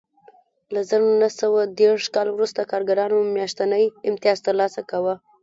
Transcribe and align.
له 0.73 0.81
زر 0.89 1.01
نه 1.21 1.29
سوه 1.39 1.61
دېرش 1.79 2.05
کال 2.15 2.27
وروسته 2.31 2.69
کارګرانو 2.71 3.17
میاشتنی 3.35 3.83
امتیاز 4.09 4.37
ترلاسه 4.45 4.81
کاوه 4.89 5.15